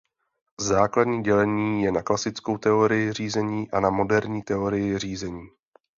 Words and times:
Základní 0.59 1.23
dělení 1.23 1.83
je 1.83 1.91
na 1.91 2.03
klasickou 2.03 2.57
teorii 2.57 3.11
řízení 3.13 3.71
a 3.71 3.79
na 3.79 3.89
moderní 3.89 4.43
teorii 4.43 4.97
řízení. 4.97 5.49